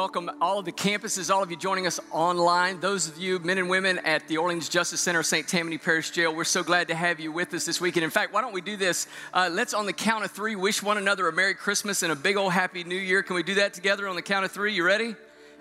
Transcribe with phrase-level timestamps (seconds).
[0.00, 3.58] welcome all of the campuses, all of you joining us online, those of you, men
[3.58, 5.46] and women at the Orleans Justice Center, St.
[5.46, 6.34] Tammany Parish Jail.
[6.34, 8.04] We're so glad to have you with us this weekend.
[8.04, 9.06] In fact, why don't we do this?
[9.34, 12.16] Uh, let's, on the count of three, wish one another a Merry Christmas and a
[12.16, 13.22] big old Happy New Year.
[13.22, 14.72] Can we do that together on the count of three?
[14.72, 15.16] You ready?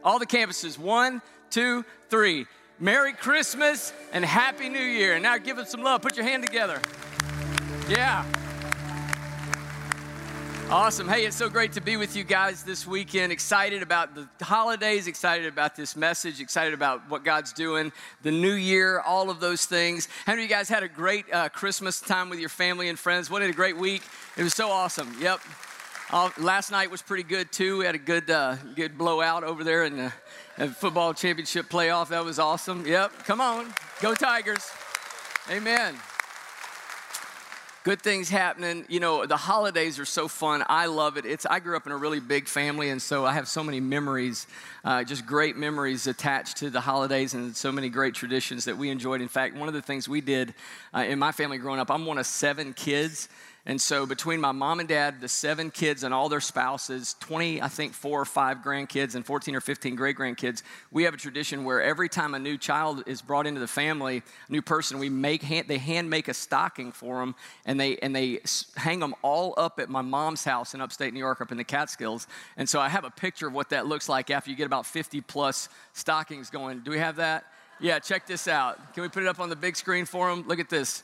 [0.06, 0.78] All the campuses.
[0.78, 2.46] One, two, three.
[2.80, 5.16] Merry Christmas and Happy New Year.
[5.16, 6.02] And now give them some love.
[6.02, 6.80] Put your hand together.
[7.90, 8.24] Yeah.
[10.72, 11.08] Awesome.
[11.08, 13.32] Hey, it's so great to be with you guys this weekend.
[13.32, 18.54] Excited about the holidays, excited about this message, excited about what God's doing, the new
[18.54, 20.08] year, all of those things.
[20.28, 23.00] How many of you guys had a great uh, Christmas time with your family and
[23.00, 23.32] friends?
[23.32, 24.04] What a great week.
[24.38, 25.12] It was so awesome.
[25.20, 25.40] Yep.
[26.12, 27.80] Uh, last night was pretty good too.
[27.80, 30.14] We had a good, uh, good blowout over there in the,
[30.60, 32.10] the football championship playoff.
[32.10, 32.86] That was awesome.
[32.86, 33.24] Yep.
[33.26, 33.74] Come on.
[34.02, 34.70] Go Tigers.
[35.50, 35.96] Amen
[37.90, 38.86] good things happening.
[38.88, 40.64] You know, the holidays are so fun.
[40.70, 41.26] I love it.
[41.26, 43.80] It's I grew up in a really big family, and so I have so many
[43.80, 44.46] memories,
[44.86, 48.92] uh, just great memories attached to the holidays, and so many great traditions that we
[48.92, 49.22] enjoyed.
[49.22, 50.54] In fact, one of the things we did
[50.94, 53.28] uh, in my family growing up, I'm one of seven kids.
[53.70, 57.62] And so between my mom and dad, the seven kids and all their spouses, 20,
[57.62, 61.18] I think four or five grandkids and 14 or 15 great grandkids, we have a
[61.18, 64.98] tradition where every time a new child is brought into the family, a new person,
[64.98, 68.40] we make hand, they hand make a stocking for them and they and they
[68.76, 71.64] hang them all up at my mom's house in upstate New York up in the
[71.64, 72.26] Catskills.
[72.58, 74.88] And so I have a picture of what that looks like after you get about
[74.88, 76.80] 50 plus stockings going.
[76.80, 77.46] Do we have that?
[77.80, 78.96] Yeah, check this out.
[78.96, 80.48] Can we put it up on the big screen for them?
[80.48, 81.04] Look at this.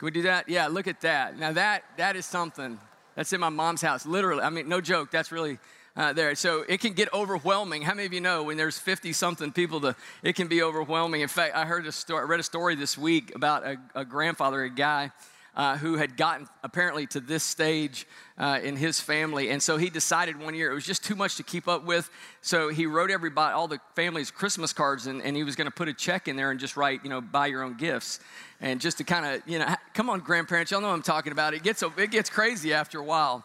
[0.00, 0.48] Can we do that?
[0.48, 1.38] Yeah, look at that.
[1.38, 2.80] Now that that is something.
[3.16, 4.42] That's in my mom's house, literally.
[4.42, 5.10] I mean, no joke.
[5.10, 5.58] That's really
[5.94, 6.34] uh, there.
[6.36, 7.82] So it can get overwhelming.
[7.82, 11.20] How many of you know when there's 50 something people, to, it can be overwhelming.
[11.20, 14.06] In fact, I heard a story, I read a story this week about a, a
[14.06, 15.12] grandfather, a guy
[15.60, 18.06] uh, who had gotten apparently to this stage
[18.38, 19.50] uh, in his family.
[19.50, 22.08] And so he decided one year it was just too much to keep up with.
[22.40, 25.70] So he wrote everybody, all the family's Christmas cards, and, and he was going to
[25.70, 28.20] put a check in there and just write, you know, buy your own gifts.
[28.62, 31.52] And just to kind of, you know, come on, grandparents, y'all know I'm talking about.
[31.52, 33.44] It gets, it gets crazy after a while.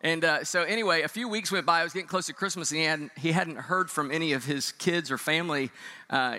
[0.00, 1.78] And uh, so, anyway, a few weeks went by.
[1.78, 4.44] I was getting close to Christmas, and he hadn't, he hadn't heard from any of
[4.44, 5.70] his kids or family
[6.10, 6.38] uh,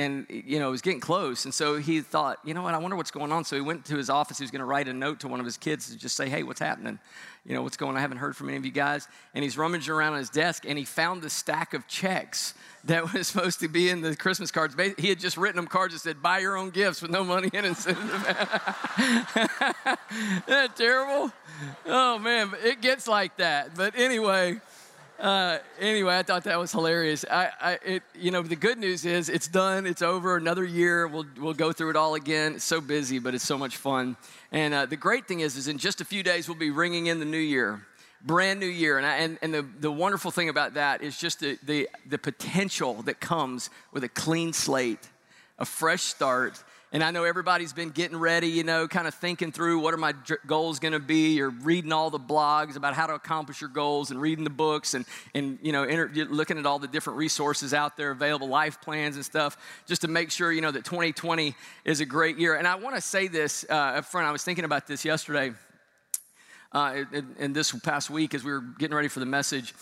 [0.00, 1.44] and you know it was getting close.
[1.44, 2.74] And so he thought you know what?
[2.74, 3.44] I wonder what's going on.
[3.44, 4.38] So he went to his office.
[4.38, 6.28] He was going to write a note to one of his kids to just say
[6.28, 6.98] hey what's happening?
[7.44, 7.96] You know what's going on?
[7.96, 9.08] I haven't heard from any of you guys.
[9.34, 13.12] And he's rummaging around on his desk and he found the stack of checks that
[13.12, 14.74] was supposed to be in the christmas cards.
[14.96, 17.50] He had just written them cards that said buy your own gifts with no money
[17.52, 17.70] in it.
[17.78, 17.96] Isn't
[20.46, 21.30] that terrible?
[21.84, 23.76] Oh man it gets like that.
[23.76, 24.60] But anyway
[25.20, 27.26] uh, anyway, I thought that was hilarious.
[27.30, 29.86] I, I, it, you know, the good news is it's done.
[29.86, 30.36] It's over.
[30.36, 31.06] Another year.
[31.06, 32.54] We'll, we'll go through it all again.
[32.54, 34.16] It's so busy, but it's so much fun.
[34.50, 37.06] And uh, the great thing is, is in just a few days we'll be ringing
[37.06, 37.82] in the new year,
[38.24, 38.96] brand new year.
[38.96, 42.18] And, I, and, and the, the wonderful thing about that is just the, the, the
[42.18, 45.06] potential that comes with a clean slate,
[45.58, 49.52] a fresh start, and I know everybody's been getting ready, you know, kind of thinking
[49.52, 50.12] through what are my
[50.46, 54.10] goals going to be, or reading all the blogs about how to accomplish your goals,
[54.10, 55.84] and reading the books, and and you know,
[56.30, 59.56] looking at all the different resources out there available, life plans and stuff,
[59.86, 62.56] just to make sure you know that 2020 is a great year.
[62.56, 64.26] And I want to say this uh, up front.
[64.26, 65.52] I was thinking about this yesterday,
[66.72, 67.04] uh,
[67.38, 69.74] in this past week as we were getting ready for the message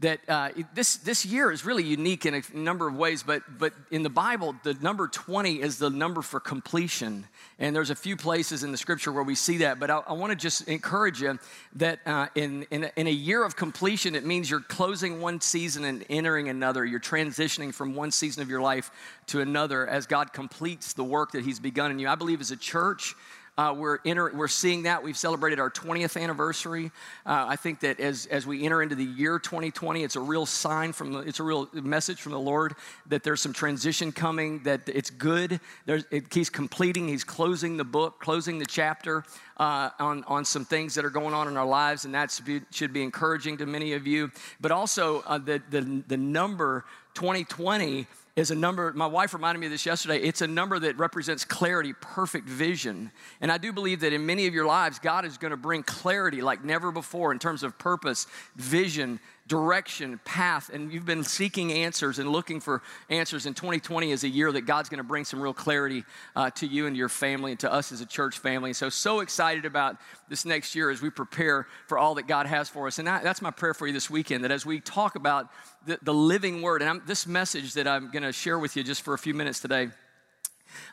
[0.00, 3.72] that uh, this, this year is really unique in a number of ways, but, but
[3.90, 7.26] in the Bible, the number 20 is the number for completion.
[7.58, 10.12] And there's a few places in the scripture where we see that, but I, I
[10.12, 11.38] want to just encourage you
[11.76, 15.40] that uh, in, in a, in, a, year of completion, it means you're closing one
[15.40, 16.84] season and entering another.
[16.84, 18.90] You're transitioning from one season of your life
[19.28, 22.08] to another as God completes the work that He's begun in you.
[22.08, 23.14] I believe as a church,
[23.58, 25.02] uh, we're, we're seeing that.
[25.02, 26.90] We've celebrated our 20th anniversary.
[27.24, 30.44] Uh, I think that as, as we enter into the year 2020, it's a real
[30.44, 32.74] sign from the, it's a real message from the Lord
[33.06, 35.58] that there's some transition coming, that it's good.
[35.86, 39.24] There's, it, he's completing, he's closing the book, closing the chapter
[39.56, 42.38] uh, on, on some things that are going on in our lives, and that
[42.70, 44.30] should be encouraging to many of you.
[44.60, 48.06] But also, uh, the, the, the number 2020
[48.36, 50.18] is a number, my wife reminded me of this yesterday.
[50.18, 53.10] It's a number that represents clarity, perfect vision.
[53.40, 55.82] And I do believe that in many of your lives, God is going to bring
[55.82, 61.72] clarity like never before in terms of purpose, vision, direction, path, and you've been seeking
[61.72, 63.46] answers and looking for answers.
[63.46, 66.04] In 2020 is a year that God's going to bring some real clarity
[66.34, 68.72] uh, to you and your family and to us as a church family.
[68.72, 69.96] So, so excited about
[70.28, 72.98] this next year as we prepare for all that God has for us.
[72.98, 75.48] And that, that's my prayer for you this weekend that as we talk about
[75.86, 78.82] the, the living word, and I'm, this message that I'm going to share with you
[78.82, 79.90] just for a few minutes today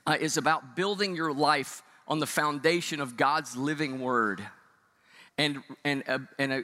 [0.06, 4.44] uh, is about building your life on the foundation of God's living word.
[5.38, 6.64] And, and, uh, and a,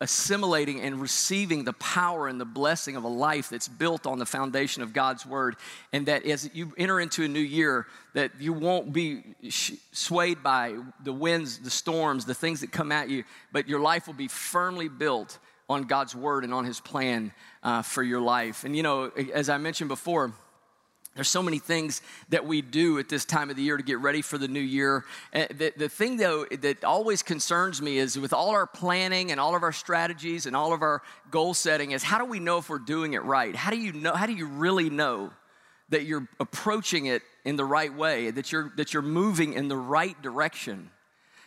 [0.00, 4.26] assimilating and receiving the power and the blessing of a life that's built on the
[4.26, 5.56] foundation of God's word
[5.92, 10.76] and that as you enter into a new year that you won't be swayed by
[11.02, 14.28] the winds the storms the things that come at you but your life will be
[14.28, 18.64] firmly built on God's word and on his plan uh, for your life.
[18.64, 20.32] And you know as I mentioned before
[21.18, 23.98] there's so many things that we do at this time of the year to get
[23.98, 25.04] ready for the new year.
[25.32, 29.56] The, the thing, though, that always concerns me is with all our planning and all
[29.56, 32.68] of our strategies and all of our goal setting, is how do we know if
[32.70, 33.56] we're doing it right?
[33.56, 34.14] How do you know?
[34.14, 35.32] How do you really know
[35.88, 38.30] that you're approaching it in the right way?
[38.30, 40.88] That you're that you're moving in the right direction?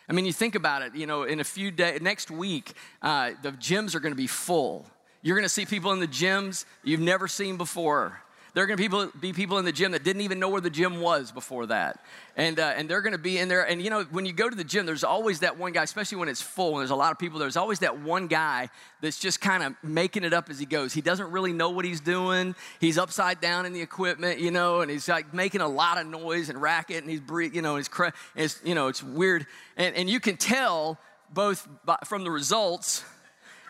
[0.06, 0.94] I mean, you think about it.
[0.94, 4.26] You know, in a few days, next week, uh, the gyms are going to be
[4.26, 4.84] full.
[5.22, 8.20] You're going to see people in the gyms you've never seen before.
[8.54, 10.68] There are going to be people in the gym that didn't even know where the
[10.68, 12.04] gym was before that.
[12.36, 13.66] And, uh, and they're going to be in there.
[13.66, 16.18] And you know, when you go to the gym, there's always that one guy, especially
[16.18, 18.68] when it's full and there's a lot of people, there's always that one guy
[19.00, 20.92] that's just kind of making it up as he goes.
[20.92, 22.54] He doesn't really know what he's doing.
[22.78, 26.06] He's upside down in the equipment, you know, and he's like making a lot of
[26.06, 27.22] noise and racket and he's,
[27.54, 27.88] you know, he's,
[28.36, 29.46] it's, you know, it's weird.
[29.78, 30.98] And, and you can tell
[31.32, 33.02] both by, from the results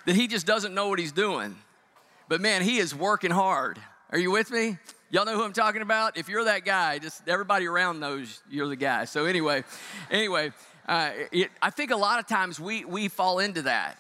[0.07, 1.57] that he just doesn't know what he's doing.
[2.29, 3.79] But man, he is working hard.
[4.13, 4.77] Are you with me?
[5.11, 6.19] Y'all know who I'm talking about?
[6.19, 9.07] If you're that guy, just everybody around knows you're the guy.
[9.07, 9.65] So anyway,
[10.11, 10.53] anyway,
[10.87, 13.97] uh, it, I think a lot of times we we fall into that.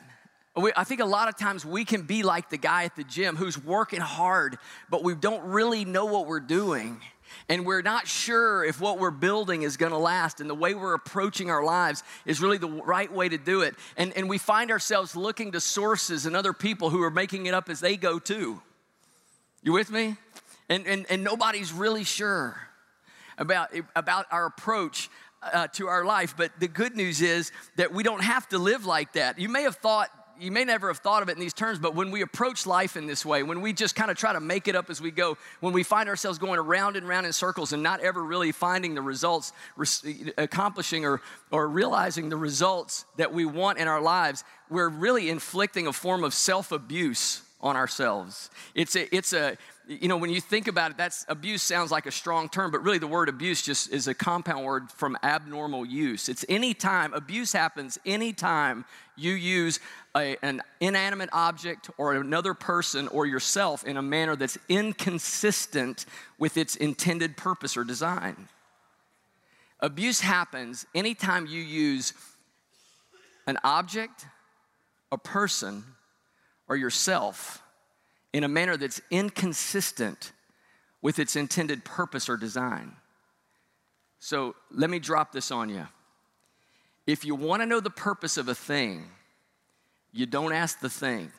[0.55, 3.05] We, I think a lot of times we can be like the guy at the
[3.05, 4.59] gym who's working hard,
[4.91, 7.01] but we don't really know what we're doing.
[7.49, 10.93] And we're not sure if what we're building is gonna last, and the way we're
[10.93, 13.77] approaching our lives is really the right way to do it.
[13.97, 17.55] And, and we find ourselves looking to sources and other people who are making it
[17.55, 18.61] up as they go too.
[19.63, 20.17] You with me?
[20.69, 22.57] And, and, and nobody's really sure
[23.39, 25.09] about, about our approach
[25.43, 26.35] uh, to our life.
[26.37, 29.39] But the good news is that we don't have to live like that.
[29.39, 30.11] You may have thought,
[30.41, 32.97] you may never have thought of it in these terms, but when we approach life
[32.97, 35.13] in this way, when we just kind of try to make it up as we
[35.13, 38.51] go, when we find ourselves going around and around in circles and not ever really
[38.51, 39.53] finding the results,
[40.39, 41.21] accomplishing or,
[41.53, 46.25] or realizing the results that we want in our lives, we're really inflicting a form
[46.25, 48.51] of self abuse on ourselves.
[48.75, 49.57] It's a, it's a,
[49.87, 52.83] you know, when you think about it, that's abuse sounds like a strong term, but
[52.83, 56.29] really the word abuse just is a compound word from abnormal use.
[56.29, 58.85] It's any time, abuse happens anytime
[59.17, 59.81] you use
[60.17, 66.07] a, an inanimate object or another person or yourself in a manner that's inconsistent
[66.39, 68.49] with its intended purpose or design.
[69.81, 72.13] Abuse happens anytime you use
[73.47, 74.27] an object,
[75.11, 75.85] a person,
[76.73, 77.63] or yourself
[78.33, 80.33] in a manner that's inconsistent
[81.03, 82.97] with its intended purpose or design.
[84.21, 85.87] So let me drop this on you.
[87.07, 89.05] If you want to know the purpose of a thing,
[90.15, 91.31] you don't ask the thing,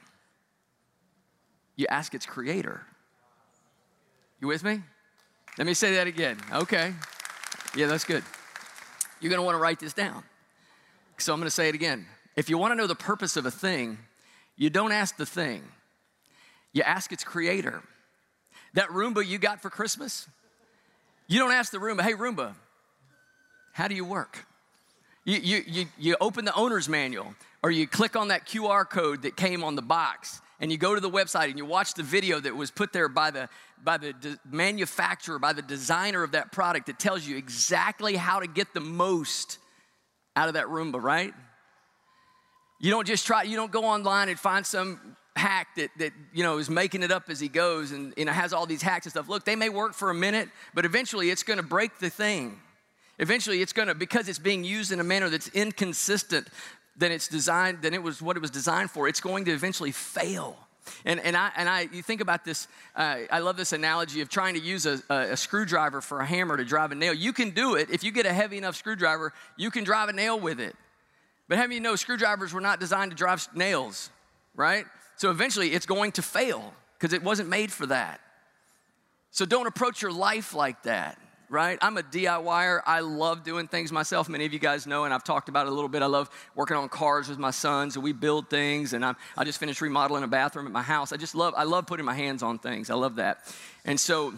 [1.76, 2.86] you ask its creator.
[4.40, 4.84] You with me?
[5.58, 6.38] Let me say that again.
[6.52, 6.94] Okay.
[7.76, 8.24] Yeah, that's good.
[9.20, 10.24] You're going to want to write this down.
[11.18, 12.06] So I'm going to say it again.
[12.36, 13.98] If you want to know the purpose of a thing,
[14.64, 15.62] you don't ask the thing,
[16.72, 17.84] you ask its creator.
[18.76, 20.26] That Roomba you got for Christmas,
[21.28, 22.54] you don't ask the Roomba, hey, Roomba,
[23.74, 24.46] how do you work?
[25.26, 29.24] You, you, you, you open the owner's manual or you click on that QR code
[29.24, 32.04] that came on the box and you go to the website and you watch the
[32.04, 33.50] video that was put there by the,
[33.84, 38.40] by the de- manufacturer, by the designer of that product that tells you exactly how
[38.40, 39.58] to get the most
[40.38, 41.34] out of that Roomba, right?
[42.84, 46.44] You don't just try, you don't go online and find some hack that, that you
[46.44, 49.06] know is making it up as he goes and you know has all these hacks
[49.06, 49.30] and stuff.
[49.30, 52.60] Look, they may work for a minute, but eventually it's gonna break the thing.
[53.20, 56.50] Eventually it's gonna, because it's being used in a manner that's inconsistent
[56.98, 59.94] than it's designed, than it was what it was designed for, it's going to eventually
[59.94, 60.58] fail.
[61.06, 64.28] And, and, I, and I, you think about this, uh, I love this analogy of
[64.28, 67.14] trying to use a, a, a, screwdriver for a hammer to drive a nail.
[67.14, 67.90] You can do it.
[67.90, 70.76] If you get a heavy enough screwdriver, you can drive a nail with it.
[71.48, 74.10] But many you know screwdrivers were not designed to drive nails,
[74.56, 74.86] right?
[75.18, 78.22] So eventually it's going to fail because it wasn't made for that.
[79.32, 81.18] So don't approach your life like that,
[81.50, 81.78] right?
[81.82, 82.82] I'm a DIYer.
[82.86, 84.30] I love doing things myself.
[84.30, 86.02] Many of you guys know, and I've talked about it a little bit.
[86.02, 88.94] I love working on cars with my sons, and we build things.
[88.94, 91.12] And I'm, I just finished remodeling a bathroom at my house.
[91.12, 92.90] I just love, I love putting my hands on things.
[92.90, 93.40] I love that.
[93.86, 94.34] And so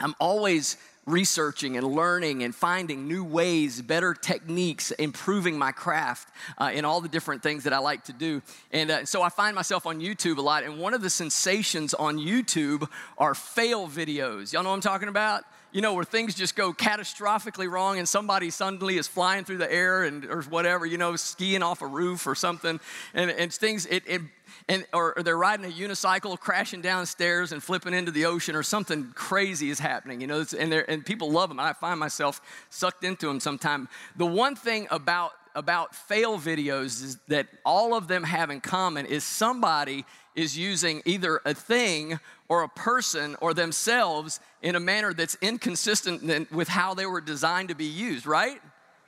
[0.00, 6.70] I'm always researching and learning and finding new ways, better techniques, improving my craft uh,
[6.74, 8.42] in all the different things that I like to do.
[8.72, 10.64] And uh, so I find myself on YouTube a lot.
[10.64, 14.52] And one of the sensations on YouTube are fail videos.
[14.52, 15.44] Y'all know what I'm talking about?
[15.72, 19.70] you know, where things just go catastrophically wrong and somebody suddenly is flying through the
[19.70, 22.80] air and or whatever, you know, skiing off a roof or something,
[23.12, 24.22] and, and things, it, it
[24.68, 28.62] and or, or, they're riding a unicycle, crashing downstairs and flipping into the ocean, or
[28.62, 31.60] something crazy is happening, you know, and, and people love them.
[31.60, 33.88] I find myself sucked into them sometime.
[34.16, 39.06] The one thing about about fail videos is that all of them have in common
[39.06, 40.04] is somebody
[40.34, 46.52] is using either a thing or a person or themselves in a manner that's inconsistent
[46.52, 48.60] with how they were designed to be used, right?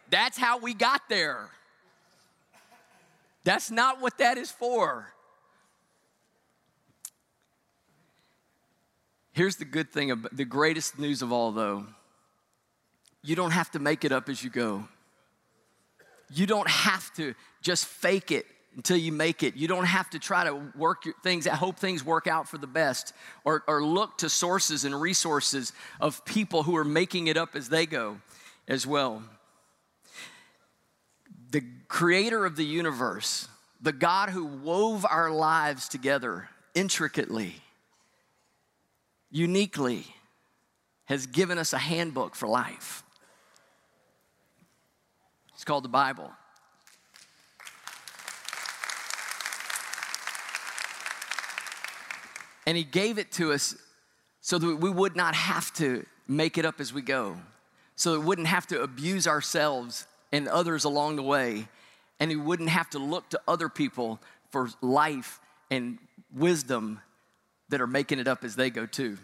[0.09, 1.50] That's how we got there.
[3.45, 5.12] That's not what that is for.
[9.38, 11.87] Here's the good thing, about, the greatest news of all, though.
[13.23, 14.88] You don't have to make it up as you go.
[16.35, 19.54] You don't have to just fake it until you make it.
[19.54, 23.12] You don't have to try to work things, hope things work out for the best,
[23.45, 27.68] or, or look to sources and resources of people who are making it up as
[27.68, 28.18] they go
[28.66, 29.23] as well.
[31.52, 33.47] The creator of the universe,
[33.80, 37.62] the God who wove our lives together intricately,
[39.31, 40.05] uniquely,
[41.05, 43.03] has given us a handbook for life.
[45.55, 46.31] It's called the Bible.
[52.67, 53.75] And He gave it to us
[54.41, 57.37] so that we would not have to make it up as we go,
[57.97, 61.69] so that we wouldn't have to abuse ourselves and others along the way,
[62.21, 64.21] and we wouldn't have to look to other people
[64.51, 65.99] for life and
[66.35, 67.01] wisdom
[67.69, 69.19] that are making it up as they go too.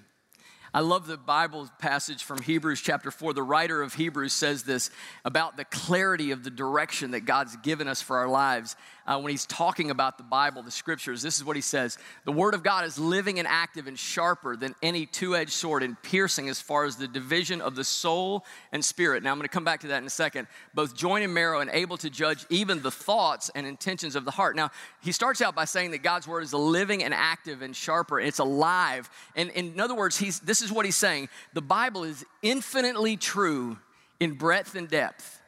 [0.74, 3.32] I love the Bible passage from Hebrews chapter 4.
[3.32, 4.90] The writer of Hebrews says this
[5.24, 8.74] about the clarity of the direction that God's given us for our lives.
[9.06, 12.32] Uh, when he's talking about the Bible, the scriptures, this is what he says The
[12.32, 16.00] Word of God is living and active and sharper than any two edged sword and
[16.02, 19.22] piercing as far as the division of the soul and spirit.
[19.22, 20.46] Now, I'm going to come back to that in a second.
[20.72, 24.30] Both joint and marrow and able to judge even the thoughts and intentions of the
[24.30, 24.56] heart.
[24.56, 24.70] Now,
[25.02, 28.38] he starts out by saying that God's Word is living and active and sharper, it's
[28.38, 29.10] alive.
[29.36, 33.16] And, and in other words, he's, this is what he's saying the Bible is infinitely
[33.16, 33.78] true
[34.18, 35.40] in breadth and depth.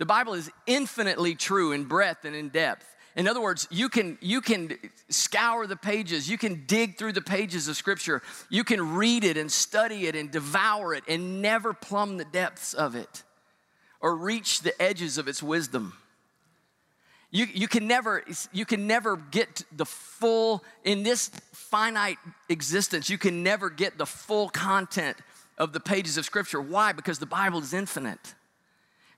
[0.00, 2.86] The Bible is infinitely true in breadth and in depth.
[3.16, 4.78] In other words, you can, you can
[5.10, 9.36] scour the pages, you can dig through the pages of Scripture, you can read it
[9.36, 13.24] and study it and devour it and never plumb the depths of it
[14.00, 15.92] or reach the edges of its wisdom.
[17.30, 22.16] You, you, can never, you can never get the full, in this finite
[22.48, 25.18] existence, you can never get the full content
[25.58, 26.62] of the pages of Scripture.
[26.62, 26.92] Why?
[26.92, 28.34] Because the Bible is infinite.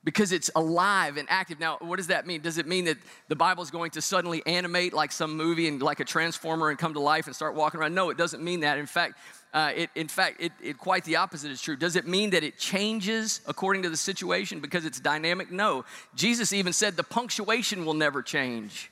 [0.04, 1.60] Because it's alive and active.
[1.60, 2.40] Now, what does that mean?
[2.40, 5.80] Does it mean that the Bible is going to suddenly animate like some movie and
[5.80, 7.94] like a transformer and come to life and start walking around?
[7.94, 8.78] No, it doesn't mean that.
[8.78, 9.16] In fact,
[9.54, 11.76] uh, it, in fact, it, it, quite the opposite is true.
[11.76, 15.52] Does it mean that it changes according to the situation because it's dynamic?
[15.52, 15.84] No.
[16.14, 18.90] Jesus even said the punctuation will never change.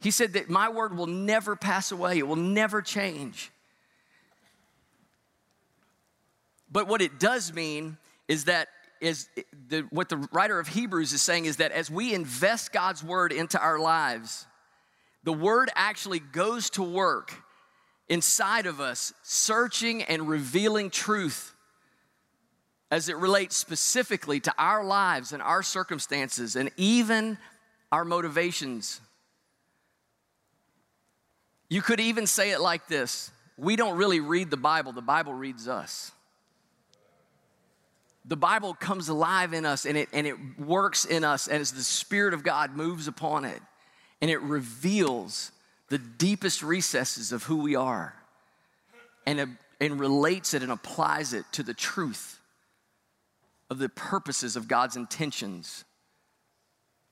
[0.00, 3.50] He said that my word will never pass away, it will never change.
[6.70, 8.68] But what it does mean is that
[9.00, 9.28] is
[9.68, 13.32] the, what the writer of Hebrews is saying is that as we invest God's word
[13.32, 14.46] into our lives,
[15.24, 17.34] the word actually goes to work
[18.08, 21.54] inside of us, searching and revealing truth
[22.90, 27.36] as it relates specifically to our lives and our circumstances and even
[27.92, 29.00] our motivations.
[31.68, 35.34] You could even say it like this We don't really read the Bible, the Bible
[35.34, 36.12] reads us.
[38.28, 41.82] The Bible comes alive in us and it, and it works in us as the
[41.82, 43.60] Spirit of God moves upon it
[44.20, 45.50] and it reveals
[45.88, 48.14] the deepest recesses of who we are
[49.26, 52.38] and, and relates it and applies it to the truth
[53.70, 55.84] of the purposes of God's intentions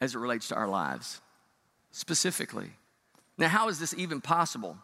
[0.02, 1.22] as it relates to our lives
[1.92, 2.70] specifically.
[3.38, 4.76] Now, how is this even possible?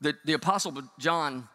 [0.00, 1.48] The, the Apostle John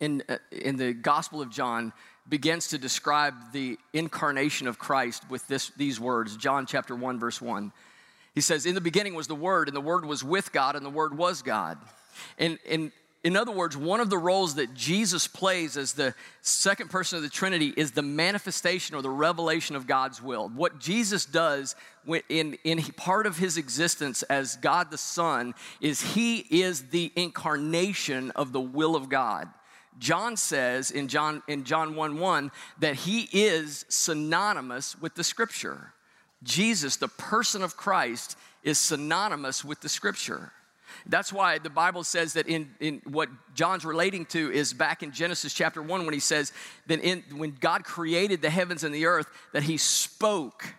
[0.00, 1.92] in, uh, in the Gospel of John
[2.28, 7.40] begins to describe the incarnation of Christ with this, these words John chapter 1, verse
[7.40, 7.72] 1.
[8.34, 10.84] He says, In the beginning was the Word, and the Word was with God, and
[10.84, 11.78] the Word was God.
[12.38, 16.88] And, and in other words, one of the roles that Jesus plays as the second
[16.88, 20.48] person of the Trinity is the manifestation or the revelation of God's will.
[20.48, 21.76] What Jesus does
[22.30, 28.30] in, in part of his existence as God the Son is he is the incarnation
[28.30, 29.48] of the will of God.
[30.00, 35.92] John says in John, in John 1 1 that he is synonymous with the scripture.
[36.42, 40.52] Jesus, the person of Christ, is synonymous with the scripture.
[41.06, 45.12] That's why the Bible says that in, in what John's relating to is back in
[45.12, 46.52] Genesis chapter 1 when he says
[46.88, 50.74] that in, when God created the heavens and the earth, that he spoke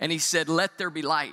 [0.00, 1.32] and he said, Let there be light.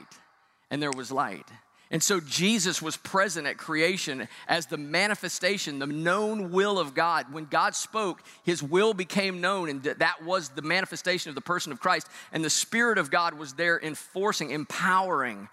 [0.69, 1.45] And there was light.
[1.93, 7.31] And so Jesus was present at creation as the manifestation, the known will of God.
[7.31, 11.71] When God spoke, his will became known, and that was the manifestation of the person
[11.71, 12.07] of Christ.
[12.31, 15.49] And the Spirit of God was there enforcing, empowering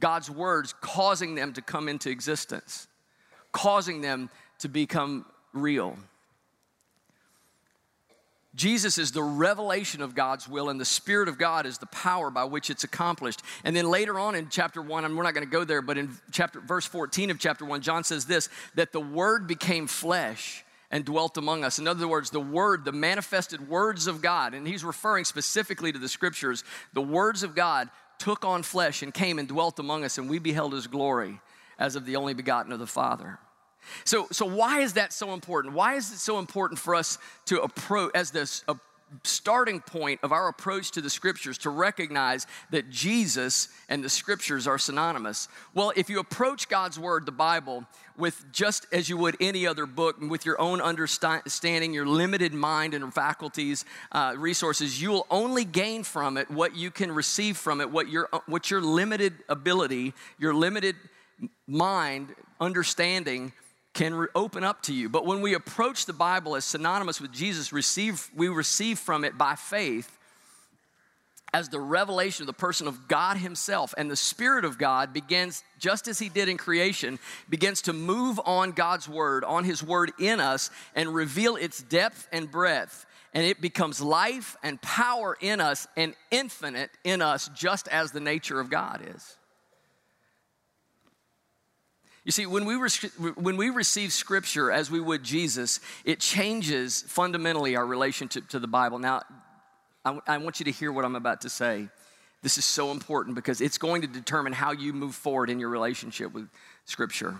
[0.00, 2.88] God's words, causing them to come into existence,
[3.52, 4.28] causing them
[4.58, 5.96] to become real.
[8.56, 12.30] Jesus is the revelation of God's will, and the Spirit of God is the power
[12.30, 13.42] by which it's accomplished.
[13.64, 15.98] And then later on in chapter one, and we're not going to go there, but
[15.98, 20.64] in chapter verse 14 of chapter one, John says this that the Word became flesh
[20.90, 21.78] and dwelt among us.
[21.78, 25.98] In other words, the Word, the manifested words of God, and he's referring specifically to
[25.98, 30.16] the scriptures, the words of God took on flesh and came and dwelt among us,
[30.16, 31.40] and we beheld his glory
[31.78, 33.38] as of the only begotten of the Father.
[34.04, 35.74] So, so why is that so important?
[35.74, 38.76] Why is it so important for us to approach as this a
[39.22, 44.66] starting point of our approach to the scriptures to recognize that Jesus and the scriptures
[44.66, 45.48] are synonymous?
[45.74, 47.84] Well, if you approach God's word, the Bible,
[48.16, 52.94] with just as you would any other book, with your own understanding, your limited mind
[52.94, 57.80] and faculties, uh, resources, you will only gain from it what you can receive from
[57.80, 60.96] it, what your, what your limited ability, your limited
[61.66, 63.52] mind, understanding
[63.96, 65.08] can re- open up to you.
[65.08, 69.38] But when we approach the Bible as synonymous with Jesus, receive, we receive from it
[69.38, 70.16] by faith
[71.54, 73.94] as the revelation of the person of God Himself.
[73.96, 78.38] And the Spirit of God begins, just as He did in creation, begins to move
[78.44, 83.06] on God's Word, on His Word in us, and reveal its depth and breadth.
[83.32, 88.20] And it becomes life and power in us and infinite in us, just as the
[88.20, 89.36] nature of God is.
[92.26, 97.02] You see, when we, re- when we receive Scripture as we would Jesus, it changes
[97.06, 98.98] fundamentally our relationship to the Bible.
[98.98, 99.22] Now,
[100.04, 101.86] I, I want you to hear what I'm about to say.
[102.42, 105.68] This is so important because it's going to determine how you move forward in your
[105.68, 106.48] relationship with
[106.84, 107.36] Scripture.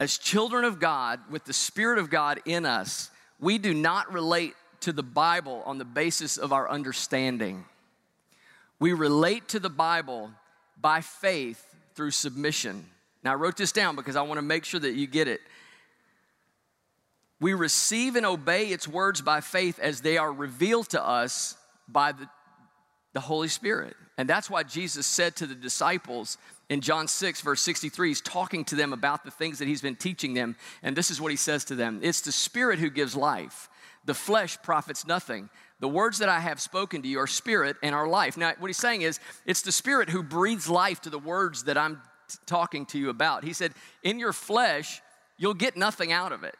[0.00, 3.08] As children of God, with the Spirit of God in us,
[3.38, 7.66] we do not relate to the Bible on the basis of our understanding.
[8.80, 10.32] We relate to the Bible
[10.80, 12.86] by faith through submission.
[13.22, 15.40] Now, I wrote this down because I want to make sure that you get it.
[17.40, 21.56] We receive and obey its words by faith as they are revealed to us
[21.88, 22.28] by the,
[23.14, 23.96] the Holy Spirit.
[24.16, 28.64] And that's why Jesus said to the disciples in John 6, verse 63, he's talking
[28.66, 30.56] to them about the things that he's been teaching them.
[30.82, 33.68] And this is what he says to them It's the Spirit who gives life,
[34.04, 35.50] the flesh profits nothing.
[35.80, 38.36] The words that I have spoken to you are spirit and are life.
[38.36, 41.76] Now, what he's saying is, it's the spirit who breathes life to the words that
[41.76, 42.00] I'm
[42.46, 43.44] talking to you about.
[43.44, 45.00] He said, In your flesh,
[45.38, 46.58] you'll get nothing out of it.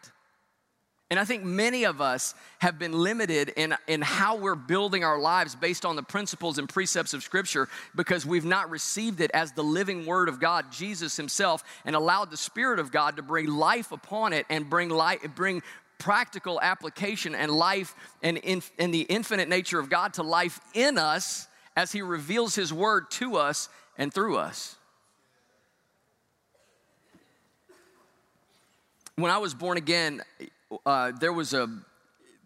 [1.13, 5.19] And I think many of us have been limited in, in how we're building our
[5.19, 9.53] lives based on the principles and precepts of Scripture because we've not received it as
[9.53, 13.47] the living Word of God, Jesus Himself, and allowed the Spirit of God to bring
[13.47, 15.63] life upon it and bring life, bring
[15.99, 20.97] practical application and life and, in, and the infinite nature of God to life in
[20.97, 24.77] us as He reveals His Word to us and through us.
[29.17, 30.23] When I was born again,
[30.87, 31.69] uh, there was a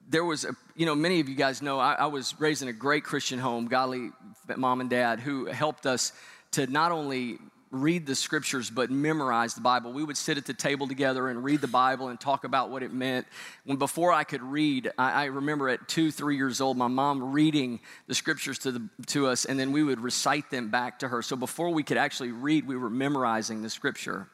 [0.09, 2.68] there was a you know many of you guys know I, I, was raised in
[2.68, 4.11] a great christian home godly
[4.57, 6.12] mom and dad who helped us
[6.52, 7.38] to not only
[7.72, 9.92] read the scriptures but memorize the bible.
[9.92, 12.85] We would sit at the table together and read the bible and talk about what
[12.85, 13.26] it meant.
[13.64, 17.33] When before i could read i, I remember at two three years old my mom
[17.33, 21.09] reading the scriptures to, the, to us and then we would recite them back to
[21.09, 21.22] her.
[21.22, 24.29] So before we could actually read we were memorizing the scripture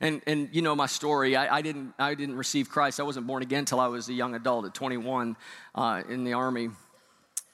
[0.00, 1.36] and, and you know my story.
[1.36, 3.00] I, I, didn't, I didn't receive Christ.
[3.00, 5.36] I wasn't born again until I was a young adult at 21
[5.74, 6.70] uh, in the Army.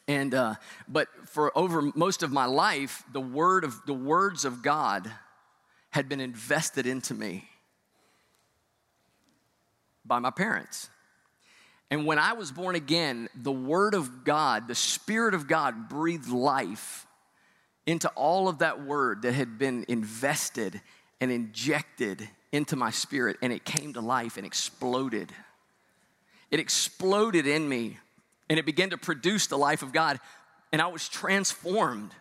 [0.06, 0.54] And, uh,
[0.86, 5.10] but for over most of my life, the, word of, the words of God
[5.90, 7.48] had been invested into me
[10.04, 10.90] by my parents.
[11.90, 16.28] And when I was born again, the Word of God, the Spirit of God breathed
[16.28, 17.06] life
[17.86, 20.80] into all of that Word that had been invested
[21.20, 25.32] and injected into my spirit, and it came to life and exploded.
[26.50, 27.98] It exploded in me,
[28.48, 30.20] and it began to produce the life of God,
[30.72, 32.12] and I was transformed.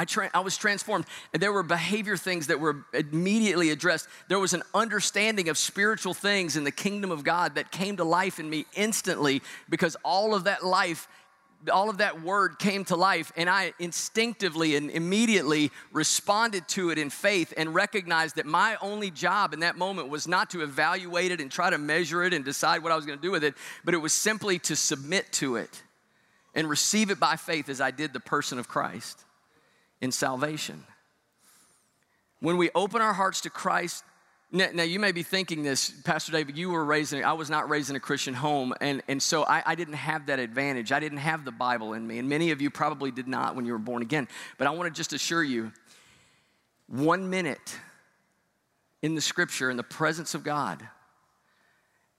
[0.00, 1.04] I, tra- I was transformed.
[1.34, 4.08] And there were behavior things that were immediately addressed.
[4.28, 8.04] There was an understanding of spiritual things in the kingdom of God that came to
[8.04, 11.06] life in me instantly because all of that life
[11.70, 16.98] all of that word came to life, and I instinctively and immediately responded to it
[16.98, 21.32] in faith and recognized that my only job in that moment was not to evaluate
[21.32, 23.44] it and try to measure it and decide what I was going to do with
[23.44, 25.82] it, but it was simply to submit to it
[26.54, 29.22] and receive it by faith as I did the person of Christ
[30.00, 30.84] in salvation.
[32.40, 34.02] When we open our hearts to Christ,
[34.52, 37.50] now, now, you may be thinking this, Pastor David, you were raised in, I was
[37.50, 40.90] not raised in a Christian home, and, and so I, I didn't have that advantage.
[40.90, 43.64] I didn't have the Bible in me, and many of you probably did not when
[43.64, 44.26] you were born again.
[44.58, 45.70] But I want to just assure you
[46.88, 47.78] one minute
[49.02, 50.82] in the scripture, in the presence of God,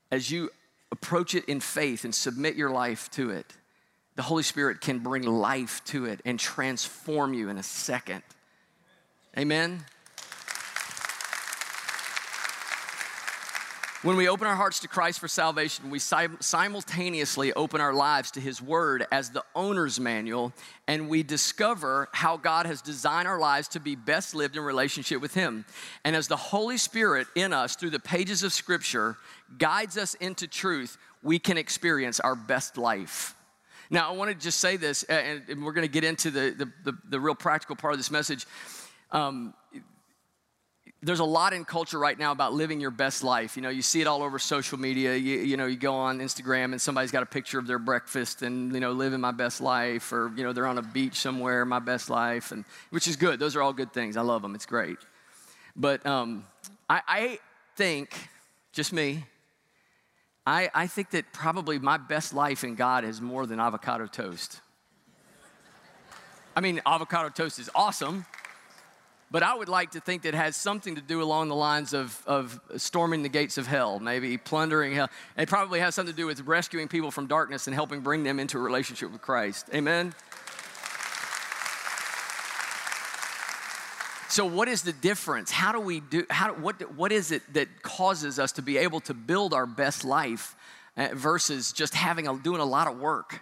[0.10, 0.52] as you
[0.92, 3.54] approach it in faith and submit your life to it,
[4.16, 8.24] the Holy Spirit can bring life to it and transform you in a second.
[9.38, 9.84] Amen?
[14.04, 18.40] When we open our hearts to Christ for salvation, we simultaneously open our lives to
[18.40, 20.54] His Word as the owner's manual,
[20.88, 25.22] and we discover how God has designed our lives to be best lived in relationship
[25.22, 25.66] with Him.
[26.04, 29.18] And as the Holy Spirit in us, through the pages of Scripture,
[29.60, 33.36] guides us into truth, we can experience our best life.
[33.92, 36.92] Now, I want to just say this, and we're going to get into the, the,
[36.92, 38.48] the, the real practical part of this message.
[39.12, 39.54] Um,
[41.04, 43.56] there's a lot in culture right now about living your best life.
[43.56, 45.16] You know, you see it all over social media.
[45.16, 48.44] You, you, know, you go on Instagram and somebody's got a picture of their breakfast
[48.44, 51.66] and, you know, living my best life, or, you know, they're on a beach somewhere,
[51.66, 53.40] my best life, and which is good.
[53.40, 54.16] Those are all good things.
[54.16, 54.54] I love them.
[54.54, 54.98] It's great.
[55.76, 56.46] But um,
[56.88, 57.40] I, I
[57.76, 58.30] think,
[58.72, 59.24] just me,
[60.46, 64.62] I, I think that probably my best life in God is more than avocado toast.
[66.56, 68.26] I mean, avocado toast is awesome
[69.32, 71.94] but I would like to think that it has something to do along the lines
[71.94, 75.10] of, of storming the gates of hell, maybe plundering hell.
[75.38, 78.40] It probably has something to do with rescuing people from darkness and helping bring them
[78.40, 79.70] into a relationship with Christ.
[79.74, 80.14] Amen?
[84.28, 85.52] So, what is the difference?
[85.52, 89.02] How do we do, how, what, what is it that causes us to be able
[89.02, 90.56] to build our best life
[90.96, 93.42] uh, versus just having a, doing a lot of work?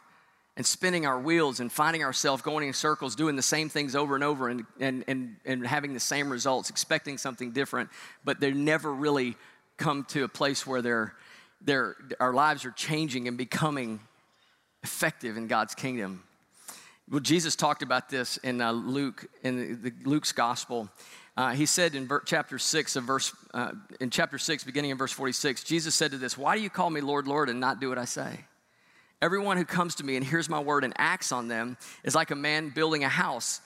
[0.59, 4.13] And spinning our wheels and finding ourselves going in circles, doing the same things over
[4.13, 7.89] and over and, and, and, and having the same results, expecting something different,
[8.25, 9.37] but they never really
[9.77, 11.15] come to a place where they're,
[11.61, 14.01] they're, our lives are changing and becoming
[14.83, 16.23] effective in God's kingdom.
[17.09, 20.89] Well, Jesus talked about this in uh, Luke, in the, the Luke's gospel.
[21.37, 24.97] Uh, he said in ver- chapter 6 of verse, uh, in chapter 6, beginning in
[24.97, 27.79] verse 46, Jesus said to this, Why do you call me Lord, Lord, and not
[27.79, 28.41] do what I say?
[29.21, 32.31] Everyone who comes to me and hears my word and acts on them is like
[32.31, 33.59] a man building a house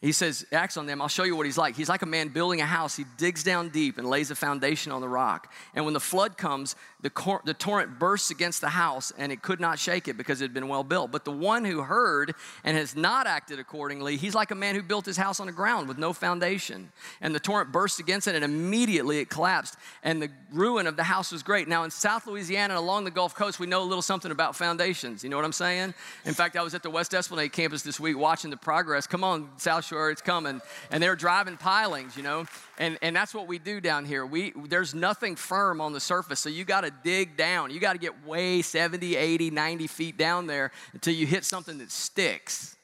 [0.00, 1.02] he says, acts on them.
[1.02, 1.76] I'll show you what he's like.
[1.76, 2.96] He's like a man building a house.
[2.96, 5.52] He digs down deep and lays a foundation on the rock.
[5.74, 9.42] And when the flood comes, the, cor- the torrent bursts against the house and it
[9.42, 11.12] could not shake it because it had been well built.
[11.12, 12.34] But the one who heard
[12.64, 15.52] and has not acted accordingly, he's like a man who built his house on the
[15.52, 16.90] ground with no foundation.
[17.20, 19.76] And the torrent burst against it and immediately it collapsed.
[20.02, 21.68] And the ruin of the house was great.
[21.68, 24.56] Now, in South Louisiana and along the Gulf Coast, we know a little something about
[24.56, 25.22] foundations.
[25.22, 25.92] You know what I'm saying?
[26.24, 29.06] In fact, I was at the West Esplanade campus this week watching the progress.
[29.06, 30.60] Come on, South sure it's coming.
[30.90, 32.46] And they're driving pilings, you know.
[32.78, 34.24] And, and that's what we do down here.
[34.24, 37.70] We, there's nothing firm on the surface, so you got to dig down.
[37.70, 41.78] You got to get way 70, 80, 90 feet down there until you hit something
[41.78, 42.76] that sticks.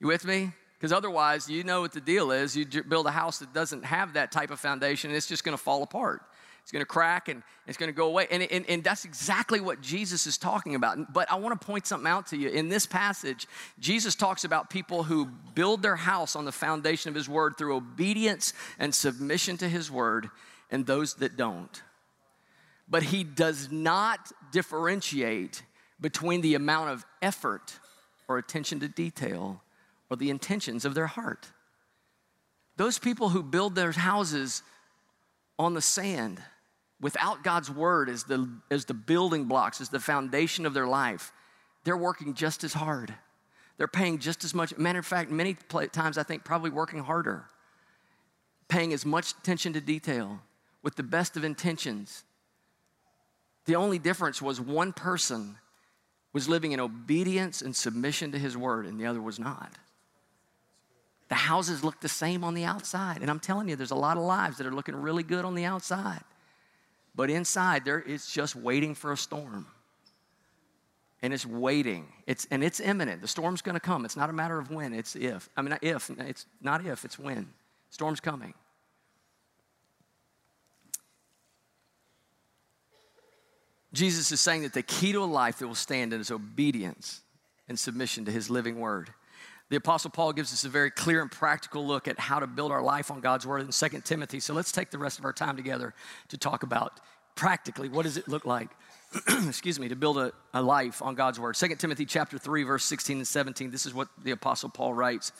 [0.00, 0.52] You with me?
[0.78, 2.56] Because otherwise, you know what the deal is.
[2.56, 5.56] You build a house that doesn't have that type of foundation, and it's just going
[5.56, 6.22] to fall apart.
[6.70, 8.28] It's going to crack and it's going to go away.
[8.30, 11.12] And, and, and that's exactly what Jesus is talking about.
[11.12, 12.48] But I want to point something out to you.
[12.48, 13.48] In this passage,
[13.80, 17.74] Jesus talks about people who build their house on the foundation of his word through
[17.74, 20.30] obedience and submission to his word,
[20.70, 21.82] and those that don't.
[22.88, 25.64] But he does not differentiate
[26.00, 27.80] between the amount of effort
[28.28, 29.60] or attention to detail
[30.08, 31.48] or the intentions of their heart.
[32.76, 34.62] Those people who build their houses
[35.58, 36.40] on the sand
[37.00, 41.32] without God's word as the, as the building blocks, as the foundation of their life,
[41.84, 43.14] they're working just as hard.
[43.78, 44.76] They're paying just as much.
[44.76, 45.56] Matter of fact, many
[45.92, 47.46] times I think probably working harder,
[48.68, 50.40] paying as much attention to detail
[50.82, 52.24] with the best of intentions.
[53.64, 55.56] The only difference was one person
[56.32, 59.72] was living in obedience and submission to his word, and the other was not.
[61.28, 63.22] The houses look the same on the outside.
[63.22, 65.54] And I'm telling you, there's a lot of lives that are looking really good on
[65.54, 66.22] the outside.
[67.14, 69.66] But inside, there it's just waiting for a storm.
[71.22, 72.06] And it's waiting.
[72.26, 73.20] It's and it's imminent.
[73.20, 74.04] The storm's gonna come.
[74.04, 75.48] It's not a matter of when, it's if.
[75.56, 77.48] I mean if, it's not if, it's when.
[77.90, 78.54] Storm's coming.
[83.92, 87.22] Jesus is saying that the key to a life that will stand in is obedience
[87.68, 89.10] and submission to his living word.
[89.70, 92.72] The Apostle Paul gives us a very clear and practical look at how to build
[92.72, 94.40] our life on God's word in 2 Timothy.
[94.40, 95.94] So let's take the rest of our time together
[96.28, 97.00] to talk about
[97.36, 98.68] practically what does it look like,
[99.46, 101.54] excuse me, to build a, a life on God's word.
[101.54, 103.70] 2 Timothy chapter 3, verse 16 and 17.
[103.70, 105.30] This is what the Apostle Paul writes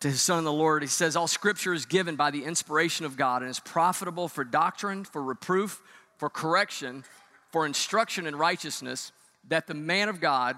[0.00, 0.82] to his son in the Lord.
[0.82, 4.44] He says, All scripture is given by the inspiration of God and is profitable for
[4.44, 5.80] doctrine, for reproof,
[6.18, 7.04] for correction,
[7.50, 9.12] for instruction in righteousness,
[9.48, 10.56] that the man of God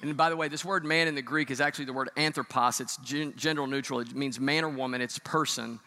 [0.00, 2.80] and by the way, this word man in the Greek is actually the word anthropos.
[2.80, 4.00] It's gen- gender neutral.
[4.00, 5.00] It means man or woman.
[5.00, 5.80] It's person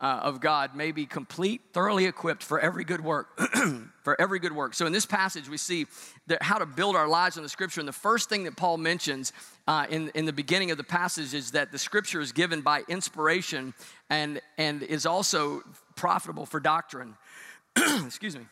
[0.00, 3.38] uh, of God may be complete, thoroughly equipped for every good work.
[4.02, 4.74] for every good work.
[4.74, 5.86] So in this passage, we see
[6.26, 7.80] that how to build our lives on the Scripture.
[7.80, 9.32] And the first thing that Paul mentions
[9.68, 12.82] uh, in, in the beginning of the passage is that the Scripture is given by
[12.88, 13.74] inspiration
[14.10, 15.62] and, and is also
[15.94, 17.16] profitable for doctrine.
[17.76, 18.46] Excuse me.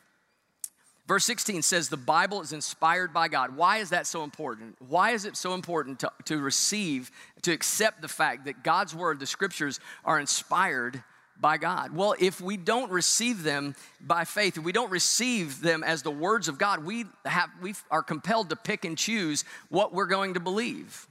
[1.10, 3.56] Verse 16 says the Bible is inspired by God.
[3.56, 4.76] Why is that so important?
[4.78, 7.10] Why is it so important to, to receive,
[7.42, 11.02] to accept the fact that God's word, the scriptures, are inspired
[11.40, 11.96] by God?
[11.96, 16.12] Well, if we don't receive them by faith, if we don't receive them as the
[16.12, 20.34] words of God, we, have, we are compelled to pick and choose what we're going
[20.34, 21.08] to believe.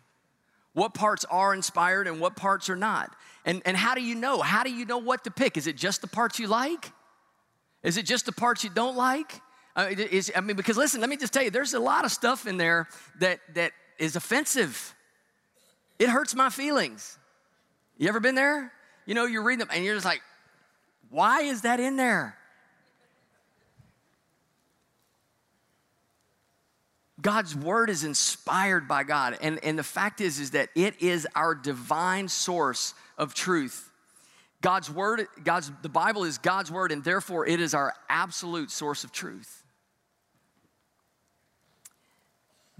[0.71, 3.13] What parts are inspired and what parts are not.
[3.43, 4.39] And, and how do you know?
[4.39, 5.57] How do you know what to pick?
[5.57, 6.89] Is it just the parts you like?
[7.83, 9.41] Is it just the parts you don't like?
[9.79, 9.95] Uh,
[10.35, 12.57] I mean, because listen, let me just tell you, there's a lot of stuff in
[12.57, 12.89] there
[13.19, 14.93] that, that is offensive.
[15.97, 17.17] It hurts my feelings.
[17.97, 18.73] You ever been there?
[19.05, 20.21] You know, you're reading them and you're just like,
[21.09, 22.35] why is that in there?
[27.21, 29.37] God's word is inspired by God.
[29.41, 33.89] And, and the fact is, is that it is our divine source of truth.
[34.61, 39.05] God's word, God's the Bible is God's word, and therefore it is our absolute source
[39.05, 39.58] of truth.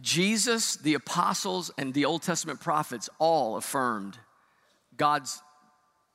[0.01, 4.17] Jesus, the apostles, and the Old Testament prophets all affirmed
[4.97, 5.41] God's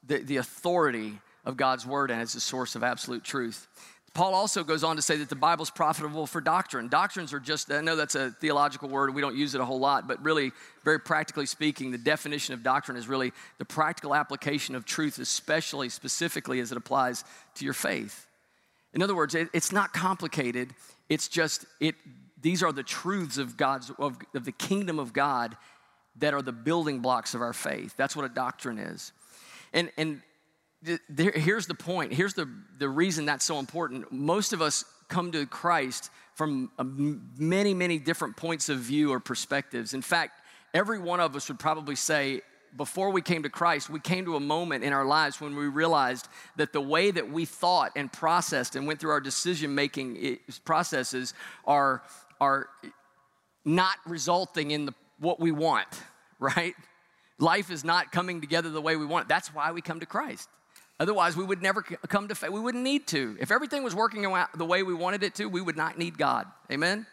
[0.07, 3.67] the, the authority of God's word and as a source of absolute truth.
[4.15, 6.87] Paul also goes on to say that the Bible's profitable for doctrine.
[6.89, 9.81] Doctrines are just, I know that's a theological word, we don't use it a whole
[9.81, 10.53] lot, but really,
[10.85, 15.89] very practically speaking, the definition of doctrine is really the practical application of truth, especially
[15.89, 17.25] specifically as it applies
[17.57, 18.29] to your faith.
[18.93, 20.75] In other words, it, it's not complicated,
[21.09, 21.97] it's just, it,
[22.45, 25.57] these are the truths of God's, of, of the kingdom of God
[26.17, 27.95] that are the building blocks of our faith.
[27.97, 29.13] That's what a doctrine is.
[29.73, 30.21] And, and
[31.09, 32.13] there, here's the point.
[32.13, 34.13] Here's the, the reason that's so important.
[34.13, 36.71] Most of us come to Christ from
[37.39, 39.95] many, many different points of view or perspectives.
[39.95, 40.43] In fact,
[40.75, 42.43] every one of us would probably say,
[42.77, 45.69] before we came to Christ, we came to a moment in our lives when we
[45.69, 50.19] realized that the way that we thought and processed and went through our decision making
[50.21, 52.03] eh, processes are,
[52.41, 52.69] are
[53.65, 55.89] not resulting in the, what we want,
[56.39, 56.75] right?
[57.39, 59.29] Life is not coming together the way we want.
[59.29, 60.49] That's why we come to Christ.
[61.01, 62.51] Otherwise, we would never come to faith.
[62.51, 63.37] We wouldn't need to.
[63.41, 66.17] If everything was working out the way we wanted it to, we would not need
[66.17, 66.47] God.
[66.71, 67.07] Amen?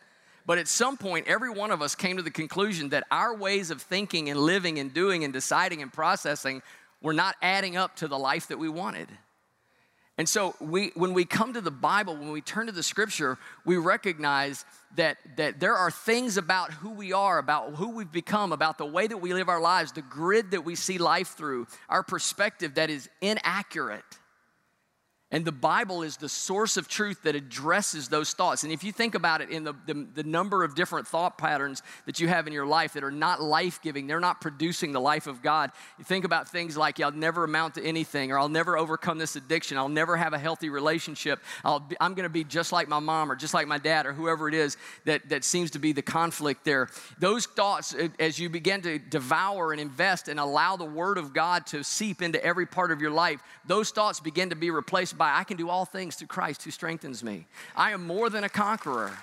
[0.46, 3.72] But at some point, every one of us came to the conclusion that our ways
[3.72, 6.62] of thinking and living and doing and deciding and processing
[7.02, 9.08] were not adding up to the life that we wanted.
[10.18, 13.38] And so we, when we come to the Bible, when we turn to the scripture,
[13.66, 18.52] we recognize that, that there are things about who we are, about who we've become,
[18.52, 21.66] about the way that we live our lives, the grid that we see life through,
[21.90, 24.04] our perspective that is inaccurate.
[25.34, 28.64] And the Bible is the source of truth that addresses those thoughts.
[28.64, 31.82] And if you think about it in the, the, the number of different thought patterns
[32.06, 35.00] that you have in your life that are not life giving, they're not producing the
[35.00, 35.72] life of God.
[35.98, 39.38] You think about things like, I'll never amount to anything, or I'll never overcome this
[39.38, 43.32] addiction, I'll never have a healthy relationship, i am gonna be just like my mom,
[43.32, 46.02] or just like my dad, or whoever it is that, that seems to be the
[46.02, 46.90] conflict there.
[47.20, 51.66] Those thoughts, as you begin to devour and invest and allow the Word of God
[51.68, 55.38] to seep into every part of your life, those thoughts begin to be replaced by
[55.38, 57.46] I can do all things through Christ who strengthens me.
[57.76, 59.16] I am more than a conqueror.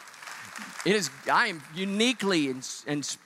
[0.87, 3.19] It is, I am uniquely and, and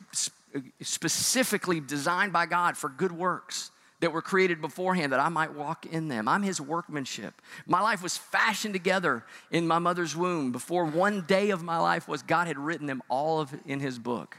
[0.81, 5.85] specifically designed by God for good works that were created beforehand that I might walk
[5.85, 6.27] in them.
[6.27, 7.43] I'm his workmanship.
[7.67, 10.51] My life was fashioned together in my mother's womb.
[10.51, 13.99] Before one day of my life was, God had written them all of in his
[13.99, 14.39] book.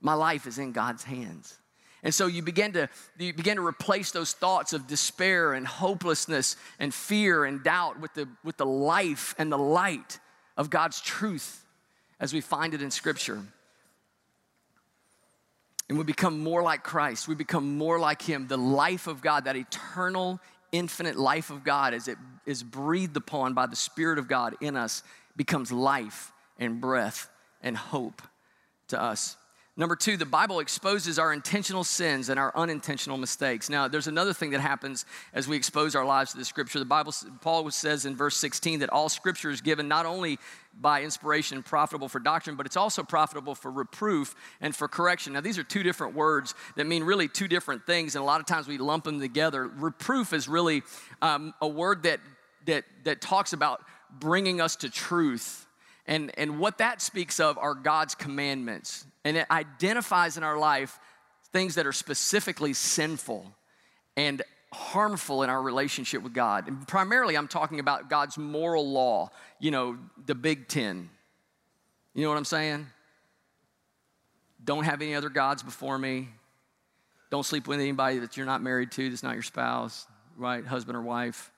[0.00, 1.58] My life is in God's hands.
[2.04, 2.88] And so you begin to
[3.18, 8.12] you begin to replace those thoughts of despair and hopelessness and fear and doubt with
[8.12, 10.20] the with the life and the light
[10.56, 11.64] of God's truth
[12.20, 13.42] as we find it in scripture.
[15.88, 17.26] And we become more like Christ.
[17.26, 20.40] We become more like him, the life of God, that eternal
[20.72, 24.76] infinite life of God as it is breathed upon by the spirit of God in
[24.76, 25.02] us
[25.36, 27.28] becomes life and breath
[27.62, 28.22] and hope
[28.88, 29.36] to us.
[29.76, 33.68] Number two, the Bible exposes our intentional sins and our unintentional mistakes.
[33.68, 36.78] Now, there's another thing that happens as we expose our lives to the Scripture.
[36.78, 40.38] The Bible, Paul says in verse 16 that all Scripture is given not only
[40.80, 45.32] by inspiration profitable for doctrine, but it's also profitable for reproof and for correction.
[45.32, 48.38] Now, these are two different words that mean really two different things, and a lot
[48.38, 49.66] of times we lump them together.
[49.66, 50.84] Reproof is really
[51.20, 52.20] um, a word that,
[52.66, 53.82] that, that talks about
[54.20, 55.66] bringing us to truth.
[56.06, 60.98] And, and what that speaks of are God's commandments and it identifies in our life
[61.52, 63.46] things that are specifically sinful
[64.16, 66.68] and harmful in our relationship with God.
[66.68, 71.08] And primarily, I'm talking about God's moral law, you know, the Big Ten.
[72.12, 72.86] You know what I'm saying?
[74.62, 76.28] Don't have any other gods before me.
[77.30, 80.06] Don't sleep with anybody that you're not married to, that's not your spouse,
[80.36, 80.64] right?
[80.64, 81.50] Husband or wife.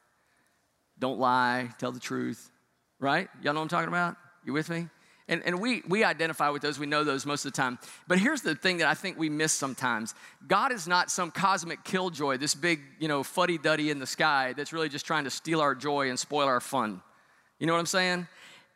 [0.98, 2.50] Don't lie, tell the truth,
[2.98, 3.28] right?
[3.42, 4.16] Y'all know what I'm talking about?
[4.44, 4.88] You with me?
[5.28, 7.78] And, and we, we identify with those, we know those most of the time.
[8.06, 10.14] But here's the thing that I think we miss sometimes
[10.46, 14.54] God is not some cosmic killjoy, this big, you know, fuddy duddy in the sky
[14.56, 17.02] that's really just trying to steal our joy and spoil our fun.
[17.58, 18.28] You know what I'm saying?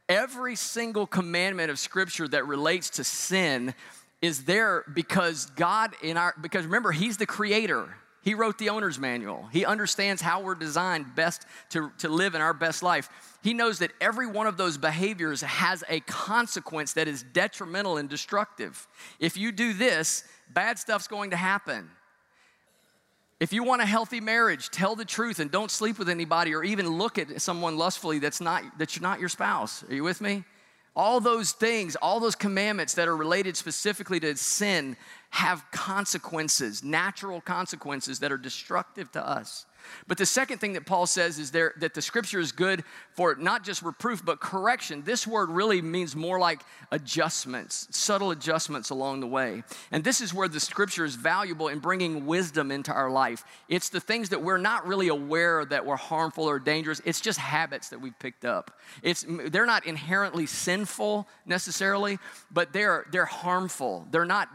[0.08, 3.74] Every single commandment of Scripture that relates to sin
[4.20, 7.94] is there because God in our, because remember, He's the creator.
[8.22, 9.48] He wrote the owner's manual.
[9.50, 13.08] He understands how we're designed best to, to live in our best life.
[13.42, 18.10] He knows that every one of those behaviors has a consequence that is detrimental and
[18.10, 18.86] destructive.
[19.18, 21.90] If you do this, bad stuff's going to happen.
[23.40, 26.62] If you want a healthy marriage, tell the truth and don't sleep with anybody or
[26.62, 29.82] even look at someone lustfully that's not that's not your spouse.
[29.88, 30.44] Are you with me?
[30.96, 34.96] All those things, all those commandments that are related specifically to sin
[35.30, 39.66] have consequences, natural consequences that are destructive to us.
[40.06, 43.34] But the second thing that Paul says is there that the scripture is good for
[43.34, 45.02] not just reproof but correction.
[45.04, 49.62] This word really means more like adjustments, subtle adjustments along the way.
[49.92, 53.44] And this is where the scripture is valuable in bringing wisdom into our life.
[53.68, 57.00] It's the things that we're not really aware that were harmful or dangerous.
[57.04, 58.78] It's just habits that we've picked up.
[59.02, 62.18] It's they're not inherently sinful necessarily,
[62.50, 64.06] but they're they're harmful.
[64.10, 64.48] They're not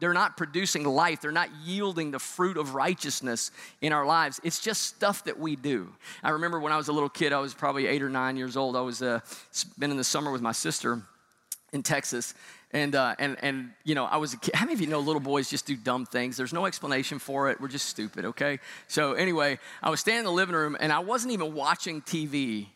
[0.00, 1.20] they're not producing life.
[1.20, 4.40] They're not yielding the fruit of righteousness in our lives.
[4.44, 5.92] It's just stuff that we do.
[6.22, 8.56] I remember when I was a little kid, I was probably eight or nine years
[8.56, 8.76] old.
[8.76, 11.02] I was uh, spending the summer with my sister
[11.72, 12.34] in Texas.
[12.72, 14.54] And, uh, and, and, you know, I was a kid.
[14.54, 16.36] How many of you know little boys just do dumb things?
[16.36, 17.60] There's no explanation for it.
[17.60, 18.58] We're just stupid, okay?
[18.88, 22.66] So, anyway, I was standing in the living room and I wasn't even watching TV.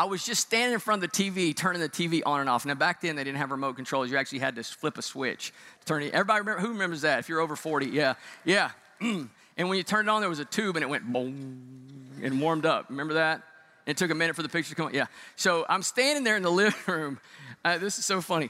[0.00, 2.64] I was just standing in front of the TV, turning the TV on and off.
[2.64, 4.10] Now, back then, they didn't have remote controls.
[4.10, 5.52] You actually had to flip a switch.
[5.84, 6.14] Turn it.
[6.14, 7.18] Everybody remember, who remembers that?
[7.18, 8.14] If you're over 40, yeah,
[8.46, 8.70] yeah.
[9.00, 12.40] and when you turned it on, there was a tube and it went boom and
[12.40, 12.86] warmed up.
[12.88, 13.42] Remember that?
[13.84, 14.94] It took a minute for the picture to come on.
[14.94, 15.04] Yeah.
[15.36, 17.20] So I'm standing there in the living room.
[17.62, 18.48] Uh, this is so funny.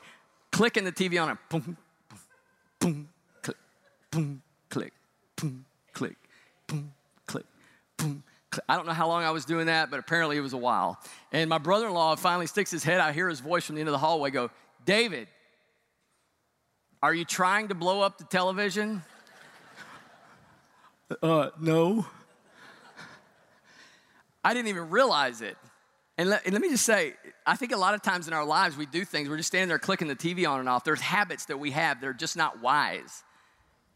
[0.52, 1.76] Clicking the TV on, and boom, boom,
[2.78, 3.08] boom,
[3.42, 3.56] click,
[4.12, 4.92] boom, click,
[5.34, 6.16] boom, click,
[6.68, 6.92] boom,
[7.26, 7.46] click,
[7.96, 8.22] boom,
[8.68, 10.98] I don't know how long I was doing that, but apparently it was a while.
[11.30, 13.08] And my brother in law finally sticks his head out.
[13.08, 14.50] I hear his voice from the end of the hallway go,
[14.84, 15.28] David,
[17.02, 19.02] are you trying to blow up the television?
[21.22, 22.06] Uh, no.
[24.44, 25.56] I didn't even realize it.
[26.18, 27.14] And let, and let, me just say,
[27.46, 29.68] I think a lot of times in our lives we do things, we're just standing
[29.68, 30.84] there clicking the TV on and off.
[30.84, 33.22] There's habits that we have, they're just not wise.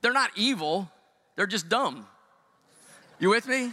[0.01, 0.91] They're not evil,
[1.37, 2.07] they're just dumb.
[3.19, 3.73] You with me?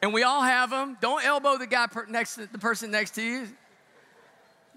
[0.00, 0.96] And we all have them.
[1.00, 3.48] Don't elbow the guy next to the person next to you.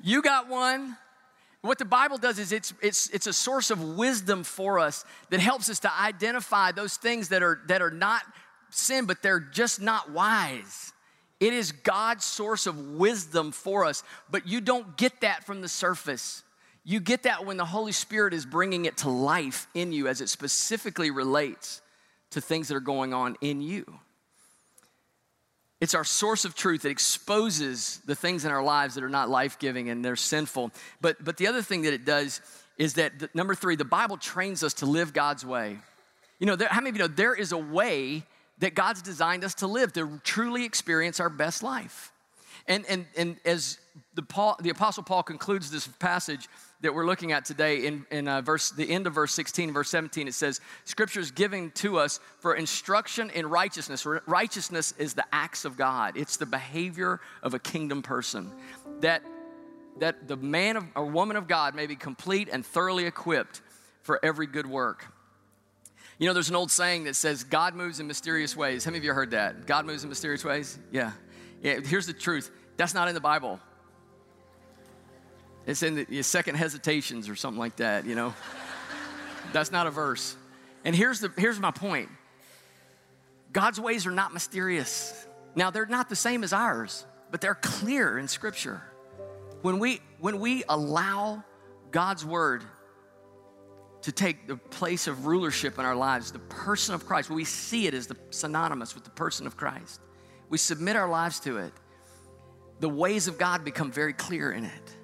[0.04, 0.98] You got one.
[1.62, 5.40] What the Bible does is it's, it's, it's a source of wisdom for us that
[5.40, 8.24] helps us to identify those things that are, that are not
[8.72, 10.92] sin, but they're just not wise.
[11.40, 15.68] It is God's source of wisdom for us, but you don't get that from the
[15.68, 16.44] surface.
[16.84, 20.22] You get that when the Holy Spirit is bringing it to life in you as
[20.22, 21.82] it specifically relates
[22.32, 23.86] to things that are going on in you.
[25.82, 26.86] It's our source of truth.
[26.86, 30.72] It exposes the things in our lives that are not life giving and they're sinful.
[31.02, 32.40] But, but the other thing that it does
[32.78, 35.78] is that, the, number three, the Bible trains us to live God's way.
[36.40, 38.24] You know, there, how many of you know there is a way
[38.60, 42.12] that God's designed us to live to truly experience our best life?
[42.68, 43.80] And, and, and as
[44.14, 46.48] the, Paul, the Apostle Paul concludes this passage,
[46.82, 49.90] that we're looking at today in, in uh, verse, the end of verse 16, verse
[49.90, 54.06] 17, it says, Scripture is given to us for instruction in righteousness.
[54.26, 58.52] Righteousness is the acts of God, it's the behavior of a kingdom person.
[59.02, 59.24] That,
[60.00, 63.62] that the man of, or woman of God may be complete and thoroughly equipped
[64.02, 65.06] for every good work.
[66.18, 68.84] You know, there's an old saying that says, God moves in mysterious ways.
[68.86, 69.66] How many of you heard that?
[69.66, 70.78] God moves in mysterious ways?
[70.92, 71.14] Yeah.
[71.62, 73.60] Yeah, here's the truth that's not in the Bible.
[75.68, 78.34] It's in the second hesitations or something like that, you know.
[79.54, 80.36] That's not a verse.
[80.84, 82.10] And here's, the, here's my point
[83.54, 85.28] God's ways are not mysterious.
[85.56, 88.82] Now, they're not the same as ours, but they're clear in Scripture.
[89.62, 91.44] When we, when we allow
[91.92, 92.64] God's word
[94.04, 97.86] to take the place of rulership in our lives, the person of Christ, we see
[97.86, 100.00] it as the synonymous with the person of Christ,
[100.52, 101.72] we submit our lives to it,
[102.82, 104.96] the ways of God become very clear in it.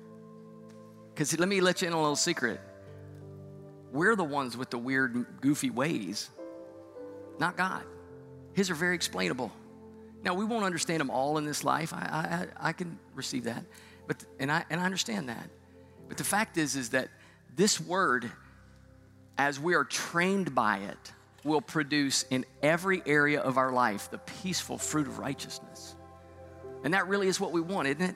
[1.14, 2.60] Because let me let you in a little secret.
[3.93, 6.30] We're the ones with the weird, goofy ways,
[7.39, 7.84] not God.
[8.54, 9.52] His are very explainable.
[10.22, 11.93] Now, we won't understand them all in this life.
[11.93, 13.64] I, I, I can receive that.
[14.06, 15.50] But, and, I, and I understand that.
[16.10, 17.08] But the fact is, is that
[17.56, 18.30] this word,
[19.38, 21.14] as we are trained by it,
[21.48, 25.95] will produce in every area of our life the peaceful fruit of righteousness.
[26.84, 28.16] And that really is what we want, isn't it?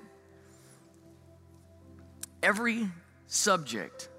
[2.44, 2.88] Every
[3.28, 4.10] subject,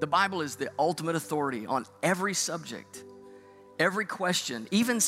[0.00, 3.04] the Bible is the ultimate authority on every subject
[3.80, 5.00] every question, even,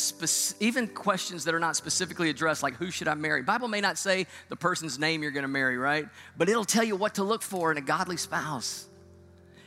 [0.59, 3.43] even questions that are not specifically addressed, like who should I marry?
[3.43, 6.07] Bible may not say the person's name you're gonna marry, right?
[6.39, 8.89] But it'll tell you what to look for in a godly spouse.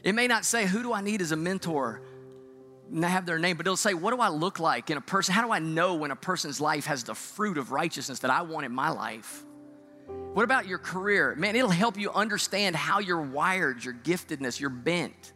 [0.03, 2.01] It may not say who do I need as a mentor,
[3.01, 5.33] have their name, but it'll say what do I look like in a person?
[5.33, 8.41] How do I know when a person's life has the fruit of righteousness that I
[8.43, 9.43] want in my life?
[10.33, 11.33] What about your career?
[11.35, 15.33] Man, it'll help you understand how you're wired, your giftedness, your bent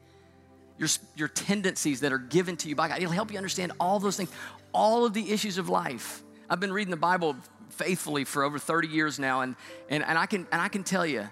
[0.79, 2.99] your, your tendencies that are given to you by God.
[2.99, 4.31] It'll help you understand all those things,
[4.73, 6.23] all of the issues of life.
[6.49, 7.35] I've been reading the Bible
[7.69, 9.55] faithfully for over 30 years now, and,
[9.89, 11.29] and, and, I, can, and I can tell you,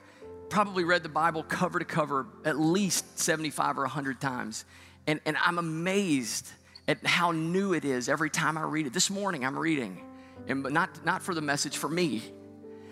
[0.49, 4.65] probably read the Bible cover to cover at least 75 or 100 times.
[5.07, 6.47] And, and I'm amazed
[6.87, 8.93] at how new it is every time I read it.
[8.93, 10.03] This morning I'm reading,
[10.47, 12.21] and not, not for the message, for me.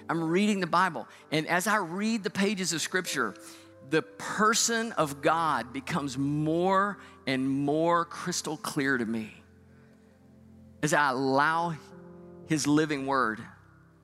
[0.10, 1.08] I'm reading the Bible.
[1.32, 3.36] And as I read the pages of Scripture,
[3.90, 6.98] the person of God becomes more
[7.28, 9.34] and more crystal clear to me
[10.84, 11.76] as I allow
[12.48, 13.42] His living word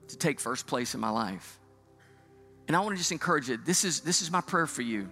[0.08, 1.60] to take first place in my life.
[2.68, 3.58] And I want to just encourage you.
[3.58, 5.10] This is, this is my prayer for you.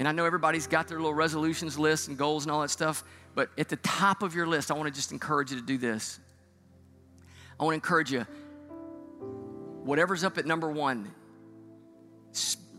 [0.00, 3.04] And I know everybody's got their little resolutions list and goals and all that stuff,
[3.34, 5.76] but at the top of your list, I want to just encourage you to do
[5.76, 6.18] this.
[7.60, 8.22] I want to encourage you,
[9.84, 11.12] whatever's up at number one,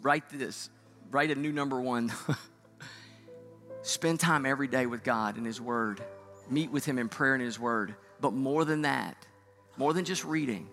[0.02, 0.72] write this
[1.12, 2.12] write a new number one.
[3.84, 6.02] Spend time every day with God and His Word.
[6.50, 7.94] Meet with Him in prayer and His Word.
[8.20, 9.16] But more than that,
[9.78, 10.70] more than just reading,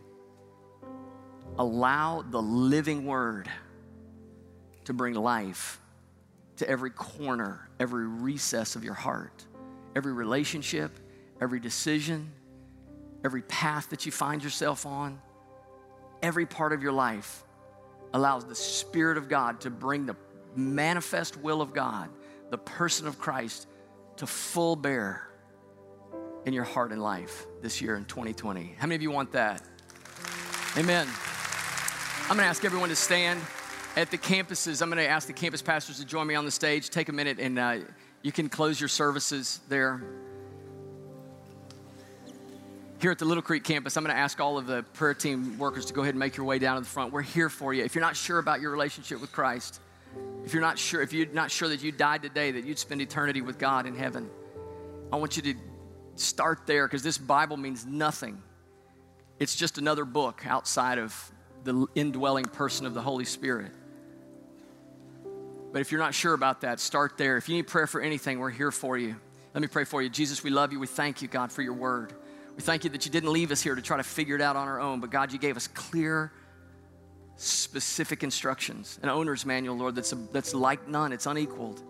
[1.58, 3.50] allow the living Word
[4.84, 5.78] to bring life
[6.58, 9.44] to every corner, every recess of your heart,
[9.96, 10.98] every relationship,
[11.40, 12.30] every decision,
[13.24, 15.20] every path that you find yourself on,
[16.22, 17.44] every part of your life
[18.12, 20.16] allows the Spirit of God to bring the
[20.56, 22.10] manifest will of God,
[22.50, 23.66] the person of Christ,
[24.16, 25.28] to full bear
[26.44, 28.74] in your heart and life this year in 2020.
[28.78, 29.62] How many of you want that?
[30.76, 31.06] Amen.
[32.22, 33.40] I'm going to ask everyone to stand
[33.98, 34.80] at the campuses.
[34.80, 36.88] I'm going to ask the campus pastors to join me on the stage.
[36.88, 37.78] Take a minute and uh,
[38.22, 40.00] you can close your services there.
[43.00, 45.58] Here at the Little Creek campus, I'm going to ask all of the prayer team
[45.58, 47.12] workers to go ahead and make your way down to the front.
[47.12, 47.82] We're here for you.
[47.82, 49.80] If you're not sure about your relationship with Christ,
[50.44, 53.00] if you're not sure, if you're not sure that you died today, that you'd spend
[53.00, 54.30] eternity with God in heaven,
[55.12, 55.54] I want you to
[56.14, 58.40] start there because this Bible means nothing.
[59.40, 61.32] It's just another book outside of
[61.64, 63.72] the indwelling person of the Holy Spirit.
[65.72, 67.36] But if you're not sure about that, start there.
[67.36, 69.16] If you need prayer for anything, we're here for you.
[69.54, 70.08] Let me pray for you.
[70.08, 70.80] Jesus, we love you.
[70.80, 72.12] We thank you, God, for your word.
[72.56, 74.56] We thank you that you didn't leave us here to try to figure it out
[74.56, 76.32] on our own, but God, you gave us clear
[77.36, 81.80] specific instructions, an owner's manual, Lord, that's, a, that's like none, it's unequaled.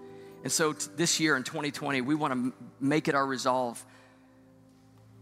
[0.43, 3.83] And so t- this year in 2020, we want to m- make it our resolve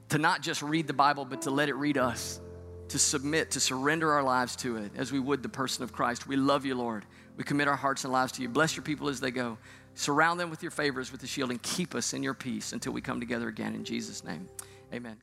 [0.09, 2.41] to not just read the Bible, but to let it read us,
[2.89, 6.27] to submit, to surrender our lives to it as we would the person of Christ.
[6.27, 7.05] We love you, Lord.
[7.37, 8.49] We commit our hearts and lives to you.
[8.49, 9.59] Bless your people as they go.
[9.95, 12.93] Surround them with your favors, with the shield, and keep us in your peace until
[12.93, 13.75] we come together again.
[13.75, 14.49] In Jesus' name,
[14.93, 15.17] amen.